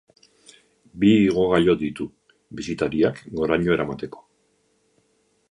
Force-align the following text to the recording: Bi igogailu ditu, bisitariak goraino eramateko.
Bi 1.03 1.11
igogailu 1.25 1.75
ditu, 1.81 2.07
bisitariak 2.61 3.21
goraino 3.41 3.77
eramateko. 3.77 4.27